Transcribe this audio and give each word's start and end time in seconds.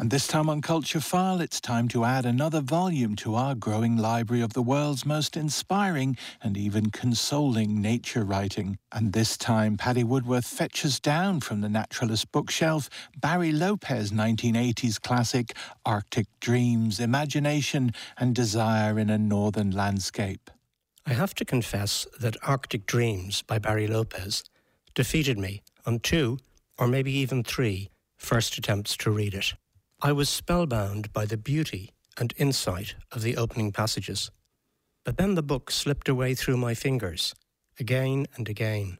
And 0.00 0.08
this 0.10 0.26
time 0.26 0.48
on 0.48 0.62
Culture 0.62 0.98
File, 0.98 1.42
it's 1.42 1.60
time 1.60 1.86
to 1.88 2.06
add 2.06 2.24
another 2.24 2.62
volume 2.62 3.16
to 3.16 3.34
our 3.34 3.54
growing 3.54 3.98
library 3.98 4.40
of 4.40 4.54
the 4.54 4.62
world's 4.62 5.04
most 5.04 5.36
inspiring 5.36 6.16
and 6.40 6.56
even 6.56 6.88
consoling 6.88 7.82
nature 7.82 8.24
writing. 8.24 8.78
And 8.92 9.12
this 9.12 9.36
time, 9.36 9.76
Paddy 9.76 10.02
Woodworth 10.02 10.46
fetches 10.46 11.00
down 11.00 11.40
from 11.40 11.60
the 11.60 11.68
Naturalist 11.68 12.32
bookshelf 12.32 12.88
Barry 13.14 13.52
Lopez' 13.52 14.10
1980s 14.10 14.98
classic, 14.98 15.54
Arctic 15.84 16.28
Dreams, 16.40 16.98
Imagination 16.98 17.92
and 18.16 18.34
Desire 18.34 18.98
in 18.98 19.10
a 19.10 19.18
Northern 19.18 19.70
Landscape. 19.70 20.50
I 21.04 21.12
have 21.12 21.34
to 21.34 21.44
confess 21.44 22.06
that 22.18 22.38
Arctic 22.42 22.86
Dreams 22.86 23.42
by 23.42 23.58
Barry 23.58 23.86
Lopez 23.86 24.44
defeated 24.94 25.38
me 25.38 25.60
on 25.84 25.98
two, 25.98 26.38
or 26.78 26.88
maybe 26.88 27.12
even 27.12 27.44
three, 27.44 27.90
first 28.16 28.56
attempts 28.56 28.96
to 28.96 29.10
read 29.10 29.34
it. 29.34 29.52
I 30.02 30.12
was 30.12 30.30
spellbound 30.30 31.12
by 31.12 31.26
the 31.26 31.36
beauty 31.36 31.92
and 32.16 32.32
insight 32.38 32.94
of 33.12 33.20
the 33.20 33.36
opening 33.36 33.70
passages. 33.70 34.30
But 35.04 35.18
then 35.18 35.34
the 35.34 35.42
book 35.42 35.70
slipped 35.70 36.08
away 36.08 36.34
through 36.34 36.56
my 36.56 36.72
fingers, 36.72 37.34
again 37.78 38.26
and 38.34 38.48
again. 38.48 38.96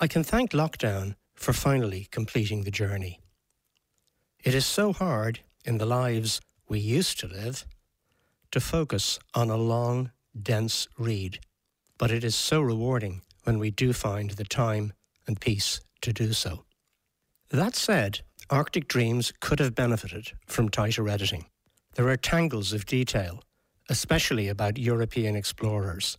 I 0.00 0.08
can 0.08 0.24
thank 0.24 0.50
lockdown 0.50 1.14
for 1.36 1.52
finally 1.52 2.08
completing 2.10 2.64
the 2.64 2.72
journey. 2.72 3.20
It 4.42 4.52
is 4.52 4.66
so 4.66 4.92
hard 4.92 5.40
in 5.64 5.78
the 5.78 5.86
lives 5.86 6.40
we 6.68 6.80
used 6.80 7.20
to 7.20 7.28
live 7.28 7.64
to 8.50 8.58
focus 8.58 9.20
on 9.32 9.48
a 9.48 9.56
long, 9.56 10.10
dense 10.40 10.88
read, 10.98 11.38
but 11.98 12.10
it 12.10 12.24
is 12.24 12.34
so 12.34 12.60
rewarding 12.60 13.22
when 13.44 13.60
we 13.60 13.70
do 13.70 13.92
find 13.92 14.30
the 14.30 14.44
time 14.44 14.92
and 15.26 15.40
peace 15.40 15.80
to 16.00 16.12
do 16.12 16.32
so. 16.32 16.64
That 17.50 17.76
said, 17.76 18.22
Arctic 18.50 18.88
Dreams 18.88 19.32
could 19.40 19.58
have 19.58 19.74
benefited 19.74 20.32
from 20.46 20.68
tighter 20.68 21.08
editing. 21.08 21.46
There 21.94 22.08
are 22.08 22.16
tangles 22.16 22.72
of 22.72 22.84
detail, 22.84 23.42
especially 23.88 24.48
about 24.48 24.78
European 24.78 25.34
explorers, 25.34 26.18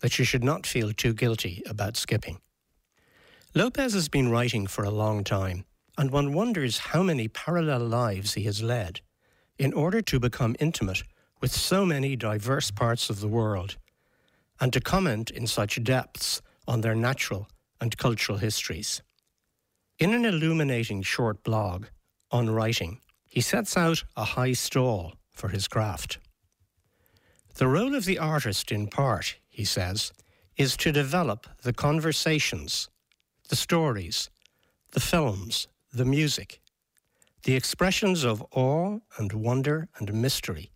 that 0.00 0.18
you 0.18 0.24
should 0.24 0.44
not 0.44 0.66
feel 0.66 0.92
too 0.92 1.12
guilty 1.12 1.62
about 1.66 1.96
skipping. 1.96 2.38
Lopez 3.54 3.92
has 3.92 4.08
been 4.08 4.30
writing 4.30 4.66
for 4.66 4.84
a 4.84 4.90
long 4.90 5.24
time, 5.24 5.64
and 5.98 6.10
one 6.10 6.32
wonders 6.32 6.78
how 6.78 7.02
many 7.02 7.28
parallel 7.28 7.80
lives 7.80 8.34
he 8.34 8.44
has 8.44 8.62
led 8.62 9.00
in 9.58 9.72
order 9.72 10.00
to 10.00 10.20
become 10.20 10.56
intimate 10.60 11.02
with 11.40 11.52
so 11.52 11.84
many 11.84 12.16
diverse 12.16 12.70
parts 12.70 13.10
of 13.10 13.20
the 13.20 13.28
world 13.28 13.76
and 14.60 14.72
to 14.72 14.80
comment 14.80 15.30
in 15.30 15.46
such 15.46 15.82
depths 15.82 16.40
on 16.66 16.80
their 16.80 16.94
natural 16.94 17.48
and 17.80 17.96
cultural 17.96 18.38
histories. 18.38 19.02
In 19.98 20.14
an 20.14 20.24
illuminating 20.24 21.02
short 21.02 21.42
blog 21.42 21.86
on 22.30 22.48
writing, 22.48 23.00
he 23.26 23.40
sets 23.40 23.76
out 23.76 24.04
a 24.16 24.24
high 24.24 24.52
stall 24.52 25.14
for 25.32 25.48
his 25.48 25.66
craft. 25.66 26.18
The 27.56 27.66
role 27.66 27.96
of 27.96 28.04
the 28.04 28.16
artist, 28.16 28.70
in 28.70 28.86
part, 28.86 29.38
he 29.48 29.64
says, 29.64 30.12
is 30.56 30.76
to 30.76 30.92
develop 30.92 31.48
the 31.62 31.72
conversations, 31.72 32.88
the 33.48 33.56
stories, 33.56 34.30
the 34.92 35.00
films, 35.00 35.66
the 35.92 36.04
music, 36.04 36.60
the 37.42 37.56
expressions 37.56 38.22
of 38.22 38.44
awe 38.52 39.00
and 39.16 39.32
wonder 39.32 39.88
and 39.98 40.14
mystery 40.14 40.70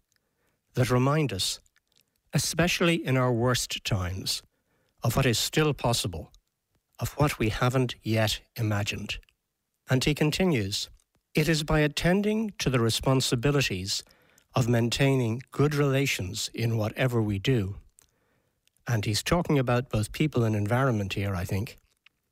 that 0.75 0.91
remind 0.91 1.33
us, 1.33 1.61
especially 2.35 2.97
in 3.07 3.17
our 3.17 3.33
worst 3.33 3.85
times, 3.85 4.43
of 5.05 5.15
what 5.15 5.27
is 5.27 5.39
still 5.39 5.73
possible 5.73 6.33
of 7.03 7.13
what 7.19 7.39
we 7.39 7.49
haven't 7.51 7.97
yet 8.03 8.41
imagined. 8.57 9.19
And 9.91 10.03
he 10.03 10.15
continues 10.15 10.89
It 11.35 11.49
is 11.49 11.65
by 11.65 11.81
attending 11.81 12.53
to 12.61 12.71
the 12.71 12.81
responsibilities 12.81 14.05
of 14.55 14.69
maintaining 14.69 15.43
good 15.51 15.75
relations 15.75 16.49
in 16.55 16.79
whatever 16.79 17.21
we 17.21 17.39
do, 17.39 17.77
and 18.87 19.05
he's 19.05 19.23
talking 19.23 19.59
about 19.59 19.91
both 19.91 20.13
people 20.13 20.45
and 20.45 20.55
environment 20.55 21.15
here, 21.15 21.35
I 21.35 21.45
think, 21.45 21.79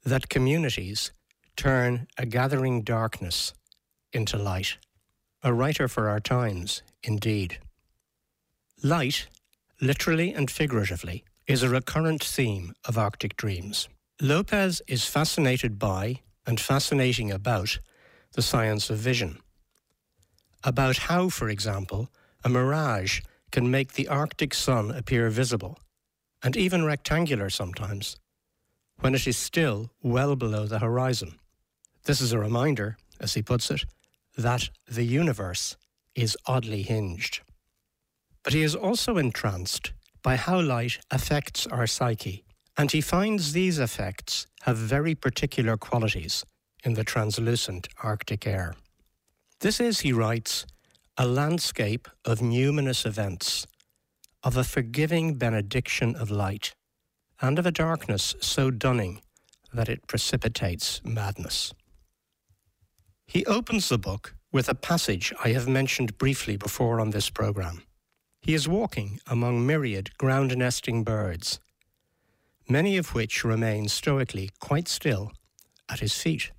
that 0.04 0.28
communities 0.28 1.12
turn 1.56 2.06
a 2.16 2.26
gathering 2.26 2.82
darkness 2.82 3.52
into 4.12 4.36
light. 4.36 4.78
A 5.42 5.52
writer 5.52 5.88
for 5.88 6.08
our 6.08 6.20
times, 6.20 6.82
indeed. 7.02 7.58
Light, 8.82 9.28
literally 9.80 10.32
and 10.32 10.50
figuratively, 10.50 11.24
is 11.46 11.62
a 11.62 11.68
recurrent 11.68 12.22
theme 12.22 12.74
of 12.84 12.98
Arctic 12.98 13.36
Dreams. 13.36 13.88
Lopez 14.22 14.82
is 14.86 15.06
fascinated 15.06 15.78
by 15.78 16.20
and 16.46 16.60
fascinating 16.60 17.30
about 17.32 17.78
the 18.34 18.42
science 18.42 18.90
of 18.90 18.98
vision. 18.98 19.38
About 20.62 20.98
how, 20.98 21.30
for 21.30 21.48
example, 21.48 22.10
a 22.44 22.50
mirage 22.50 23.20
can 23.50 23.70
make 23.70 23.94
the 23.94 24.08
Arctic 24.08 24.52
sun 24.52 24.90
appear 24.90 25.30
visible, 25.30 25.78
and 26.42 26.54
even 26.54 26.84
rectangular 26.84 27.48
sometimes, 27.48 28.16
when 28.98 29.14
it 29.14 29.26
is 29.26 29.38
still 29.38 29.90
well 30.02 30.36
below 30.36 30.66
the 30.66 30.80
horizon. 30.80 31.38
This 32.04 32.20
is 32.20 32.34
a 32.34 32.38
reminder, 32.38 32.98
as 33.20 33.32
he 33.32 33.40
puts 33.40 33.70
it, 33.70 33.86
that 34.36 34.68
the 34.86 35.04
universe 35.04 35.78
is 36.14 36.36
oddly 36.44 36.82
hinged. 36.82 37.40
But 38.42 38.52
he 38.52 38.62
is 38.62 38.74
also 38.74 39.16
entranced 39.16 39.92
by 40.22 40.36
how 40.36 40.60
light 40.60 40.98
affects 41.10 41.66
our 41.66 41.86
psyche 41.86 42.44
and 42.80 42.92
he 42.92 43.02
finds 43.02 43.52
these 43.52 43.78
effects 43.78 44.46
have 44.62 44.78
very 44.78 45.14
particular 45.14 45.76
qualities 45.76 46.46
in 46.82 46.94
the 46.94 47.04
translucent 47.04 47.86
Arctic 48.02 48.46
air. 48.46 48.74
This 49.60 49.80
is, 49.80 50.00
he 50.00 50.14
writes, 50.14 50.64
a 51.18 51.26
landscape 51.26 52.08
of 52.24 52.38
numinous 52.38 53.04
events, 53.04 53.66
of 54.42 54.56
a 54.56 54.64
forgiving 54.64 55.34
benediction 55.34 56.16
of 56.16 56.30
light, 56.30 56.74
and 57.42 57.58
of 57.58 57.66
a 57.66 57.70
darkness 57.70 58.34
so 58.40 58.70
dunning 58.70 59.20
that 59.74 59.90
it 59.90 60.06
precipitates 60.06 61.02
madness. 61.04 61.74
He 63.26 63.44
opens 63.44 63.90
the 63.90 63.98
book 63.98 64.34
with 64.52 64.70
a 64.70 64.74
passage 64.74 65.34
I 65.44 65.50
have 65.50 65.68
mentioned 65.68 66.16
briefly 66.16 66.56
before 66.56 66.98
on 66.98 67.10
this 67.10 67.28
programme. 67.28 67.82
He 68.40 68.54
is 68.54 68.66
walking 68.66 69.20
among 69.26 69.66
myriad 69.66 70.16
ground 70.16 70.56
nesting 70.56 71.04
birds 71.04 71.60
many 72.70 72.96
of 72.96 73.14
which 73.14 73.44
remain 73.44 73.88
stoically 73.88 74.50
quite 74.60 74.88
still 74.88 75.32
at 75.88 76.00
his 76.00 76.14
feet. 76.14 76.52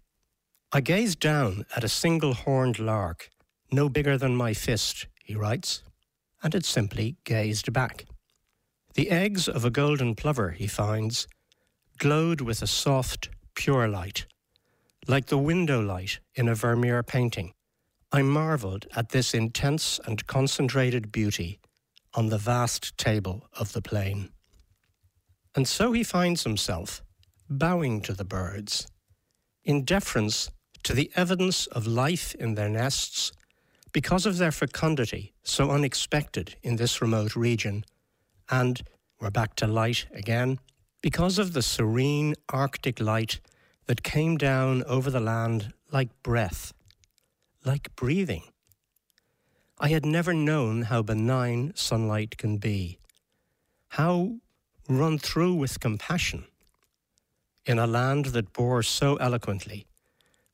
I 0.71 0.81
gazed 0.81 1.19
down 1.19 1.65
at 1.75 1.83
a 1.83 1.89
single 1.89 2.33
horned 2.33 2.79
lark, 2.79 3.29
no 3.71 3.89
bigger 3.89 4.17
than 4.17 4.35
my 4.35 4.53
fist, 4.53 5.07
he 5.23 5.35
writes, 5.35 5.83
and 6.43 6.53
it 6.53 6.65
simply 6.65 7.15
gazed 7.23 7.71
back. 7.71 8.05
The 8.93 9.09
eggs 9.09 9.47
of 9.47 9.63
a 9.63 9.69
golden 9.69 10.15
plover, 10.15 10.51
he 10.51 10.67
finds, 10.67 11.27
glowed 11.97 12.41
with 12.41 12.61
a 12.61 12.67
soft, 12.67 13.29
pure 13.55 13.87
light, 13.87 14.25
like 15.07 15.27
the 15.27 15.37
window 15.37 15.81
light 15.81 16.19
in 16.35 16.49
a 16.49 16.55
Vermeer 16.55 17.03
painting. 17.03 17.53
I 18.11 18.21
marvelled 18.21 18.87
at 18.93 19.09
this 19.09 19.33
intense 19.33 19.99
and 20.05 20.27
concentrated 20.27 21.11
beauty 21.11 21.59
on 22.13 22.27
the 22.27 22.37
vast 22.37 22.97
table 22.97 23.47
of 23.53 23.71
the 23.71 23.81
plain. 23.81 24.31
And 25.55 25.67
so 25.67 25.91
he 25.91 26.03
finds 26.03 26.43
himself 26.43 27.01
bowing 27.49 28.01
to 28.01 28.13
the 28.13 28.23
birds 28.23 28.87
in 29.63 29.83
deference 29.83 30.49
to 30.83 30.93
the 30.93 31.11
evidence 31.15 31.67
of 31.67 31.85
life 31.85 32.33
in 32.35 32.55
their 32.55 32.69
nests 32.69 33.31
because 33.91 34.25
of 34.25 34.37
their 34.37 34.51
fecundity 34.51 35.33
so 35.43 35.69
unexpected 35.69 36.55
in 36.63 36.77
this 36.77 37.01
remote 37.01 37.35
region. 37.35 37.83
And 38.49 38.81
we're 39.19 39.29
back 39.29 39.55
to 39.57 39.67
light 39.67 40.07
again 40.13 40.59
because 41.01 41.37
of 41.37 41.53
the 41.53 41.61
serene 41.61 42.35
Arctic 42.49 42.99
light 42.99 43.39
that 43.87 44.03
came 44.03 44.37
down 44.37 44.83
over 44.83 45.09
the 45.09 45.19
land 45.19 45.73
like 45.91 46.09
breath, 46.23 46.73
like 47.65 47.95
breathing. 47.95 48.43
I 49.77 49.89
had 49.89 50.05
never 50.05 50.33
known 50.33 50.83
how 50.83 51.01
benign 51.01 51.73
sunlight 51.75 52.37
can 52.37 52.57
be, 52.57 52.99
how 53.89 54.35
run 54.87 55.17
through 55.17 55.53
with 55.55 55.79
compassion 55.79 56.45
in 57.65 57.79
a 57.79 57.87
land 57.87 58.25
that 58.25 58.53
bore 58.53 58.83
so 58.83 59.15
eloquently 59.17 59.85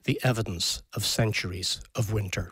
the 0.03 0.19
evidence 0.23 0.81
of 0.93 1.05
centuries 1.05 1.81
of 1.95 2.13
winter. 2.13 2.49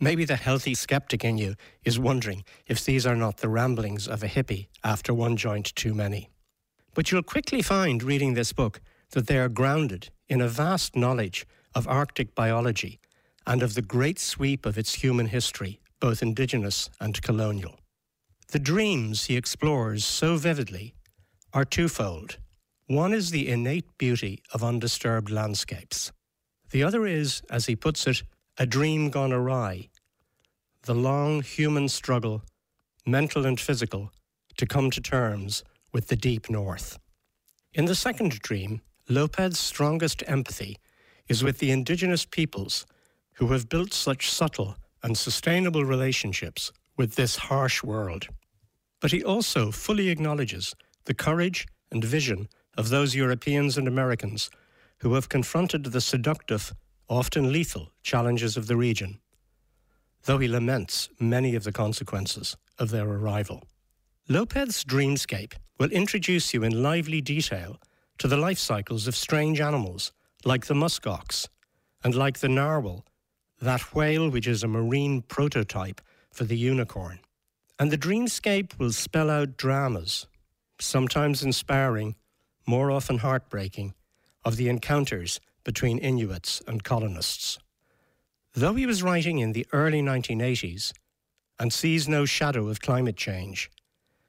Maybe 0.00 0.24
the 0.24 0.36
healthy 0.36 0.74
skeptic 0.74 1.24
in 1.24 1.36
you 1.36 1.56
is 1.84 1.98
wondering 1.98 2.44
if 2.66 2.84
these 2.84 3.06
are 3.06 3.16
not 3.16 3.38
the 3.38 3.48
ramblings 3.48 4.08
of 4.08 4.22
a 4.22 4.28
hippie 4.28 4.68
after 4.82 5.12
one 5.12 5.36
joint 5.36 5.74
too 5.74 5.92
many. 5.92 6.30
But 6.94 7.10
you'll 7.10 7.22
quickly 7.22 7.62
find 7.62 8.02
reading 8.02 8.34
this 8.34 8.52
book 8.52 8.80
that 9.10 9.26
they 9.26 9.38
are 9.38 9.48
grounded 9.48 10.10
in 10.28 10.40
a 10.40 10.48
vast 10.48 10.96
knowledge 10.96 11.46
of 11.74 11.88
Arctic 11.88 12.34
biology 12.34 13.00
and 13.46 13.62
of 13.62 13.74
the 13.74 13.82
great 13.82 14.18
sweep 14.18 14.64
of 14.64 14.78
its 14.78 14.94
human 14.94 15.26
history, 15.26 15.80
both 15.98 16.22
indigenous 16.22 16.88
and 17.00 17.20
colonial. 17.20 17.79
The 18.50 18.58
dreams 18.58 19.26
he 19.26 19.36
explores 19.36 20.04
so 20.04 20.36
vividly 20.36 20.94
are 21.52 21.64
twofold. 21.64 22.38
One 22.88 23.14
is 23.14 23.30
the 23.30 23.48
innate 23.48 23.86
beauty 23.96 24.42
of 24.52 24.64
undisturbed 24.64 25.30
landscapes. 25.30 26.10
The 26.72 26.82
other 26.82 27.06
is, 27.06 27.42
as 27.48 27.66
he 27.66 27.76
puts 27.76 28.08
it, 28.08 28.24
A 28.58 28.66
Dream 28.66 29.08
Gone 29.10 29.32
Awry, 29.32 29.90
the 30.82 30.96
long 30.96 31.42
human 31.42 31.88
struggle, 31.88 32.42
mental 33.06 33.46
and 33.46 33.60
physical, 33.60 34.10
to 34.56 34.66
come 34.66 34.90
to 34.90 35.00
terms 35.00 35.62
with 35.92 36.08
the 36.08 36.16
deep 36.16 36.50
north. 36.50 36.98
In 37.72 37.84
the 37.84 37.94
second 37.94 38.40
dream, 38.40 38.80
Lopez's 39.08 39.60
strongest 39.60 40.24
empathy 40.26 40.76
is 41.28 41.44
with 41.44 41.58
the 41.58 41.70
indigenous 41.70 42.24
peoples 42.24 42.84
who 43.34 43.52
have 43.52 43.68
built 43.68 43.92
such 43.92 44.28
subtle 44.28 44.74
and 45.04 45.16
sustainable 45.16 45.84
relationships 45.84 46.72
with 46.96 47.14
this 47.14 47.36
harsh 47.36 47.84
world. 47.84 48.26
But 49.00 49.12
he 49.12 49.24
also 49.24 49.70
fully 49.70 50.08
acknowledges 50.08 50.74
the 51.04 51.14
courage 51.14 51.66
and 51.90 52.04
vision 52.04 52.48
of 52.76 52.90
those 52.90 53.14
Europeans 53.14 53.76
and 53.76 53.88
Americans 53.88 54.50
who 54.98 55.14
have 55.14 55.28
confronted 55.28 55.84
the 55.84 56.00
seductive, 56.00 56.72
often 57.08 57.50
lethal, 57.52 57.90
challenges 58.02 58.56
of 58.56 58.66
the 58.66 58.76
region, 58.76 59.18
though 60.24 60.38
he 60.38 60.48
laments 60.48 61.08
many 61.18 61.54
of 61.54 61.64
the 61.64 61.72
consequences 61.72 62.56
of 62.78 62.90
their 62.90 63.08
arrival. 63.08 63.64
Lopez's 64.28 64.84
dreamscape 64.84 65.54
will 65.78 65.90
introduce 65.90 66.52
you 66.54 66.62
in 66.62 66.82
lively 66.82 67.20
detail 67.20 67.78
to 68.18 68.28
the 68.28 68.36
life 68.36 68.58
cycles 68.58 69.08
of 69.08 69.16
strange 69.16 69.60
animals 69.60 70.12
like 70.44 70.66
the 70.66 70.74
muskox 70.74 71.48
and 72.04 72.14
like 72.14 72.38
the 72.38 72.48
narwhal, 72.48 73.04
that 73.60 73.94
whale 73.94 74.30
which 74.30 74.46
is 74.46 74.62
a 74.62 74.68
marine 74.68 75.22
prototype 75.22 76.00
for 76.30 76.44
the 76.44 76.56
unicorn. 76.56 77.18
And 77.80 77.90
the 77.90 77.96
dreamscape 77.96 78.78
will 78.78 78.92
spell 78.92 79.30
out 79.30 79.56
dramas, 79.56 80.26
sometimes 80.78 81.42
inspiring, 81.42 82.14
more 82.66 82.90
often 82.90 83.16
heartbreaking, 83.18 83.94
of 84.44 84.56
the 84.56 84.68
encounters 84.68 85.40
between 85.64 85.96
Inuits 85.96 86.60
and 86.66 86.84
colonists. 86.84 87.58
Though 88.52 88.74
he 88.74 88.84
was 88.84 89.02
writing 89.02 89.38
in 89.38 89.52
the 89.52 89.66
early 89.72 90.02
1980s 90.02 90.92
and 91.58 91.72
sees 91.72 92.06
no 92.06 92.26
shadow 92.26 92.68
of 92.68 92.82
climate 92.82 93.16
change, 93.16 93.70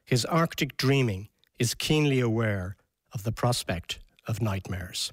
his 0.05 0.23
Arctic 0.23 0.77
dreaming 0.77 1.27
is 1.59 1.73
keenly 1.73 2.21
aware 2.21 2.77
of 3.11 3.23
the 3.23 3.33
prospect 3.33 3.99
of 4.27 4.41
nightmares. 4.41 5.11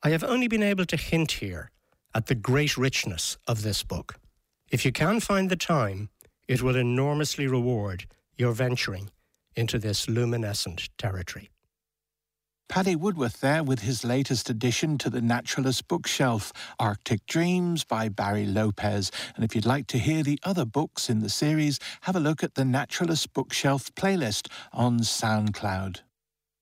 I 0.00 0.10
have 0.10 0.22
only 0.22 0.46
been 0.46 0.62
able 0.62 0.86
to 0.86 0.96
hint 0.96 1.32
here 1.32 1.72
at 2.14 2.26
the 2.26 2.36
great 2.36 2.76
richness 2.76 3.36
of 3.48 3.62
this 3.62 3.82
book. 3.82 4.14
If 4.70 4.84
you 4.84 4.92
can 4.92 5.18
find 5.18 5.50
the 5.50 5.56
time, 5.56 6.10
it 6.48 6.62
will 6.62 6.76
enormously 6.76 7.46
reward 7.46 8.06
your 8.36 8.52
venturing 8.52 9.10
into 9.56 9.78
this 9.78 10.08
luminescent 10.08 10.88
territory. 10.98 11.50
Paddy 12.68 12.96
Woodworth 12.96 13.40
there 13.40 13.62
with 13.62 13.80
his 13.80 14.04
latest 14.04 14.48
addition 14.48 14.96
to 14.98 15.10
the 15.10 15.20
Naturalist 15.20 15.86
bookshelf, 15.86 16.52
Arctic 16.80 17.24
Dreams 17.26 17.84
by 17.84 18.08
Barry 18.08 18.46
Lopez. 18.46 19.10
And 19.36 19.44
if 19.44 19.54
you'd 19.54 19.66
like 19.66 19.86
to 19.88 19.98
hear 19.98 20.22
the 20.22 20.40
other 20.42 20.64
books 20.64 21.10
in 21.10 21.20
the 21.20 21.28
series, 21.28 21.78
have 22.02 22.16
a 22.16 22.20
look 22.20 22.42
at 22.42 22.54
the 22.54 22.64
Naturalist 22.64 23.32
bookshelf 23.32 23.94
playlist 23.94 24.48
on 24.72 25.00
SoundCloud. 25.00 26.00